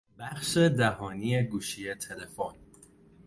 [0.19, 2.53] بخش دهانی گوشی تلفن